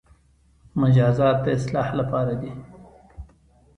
مجازات 0.81 1.37
د 1.43 1.47
اصلاح 1.57 1.87
لپاره 1.99 2.33
دي 2.41 2.51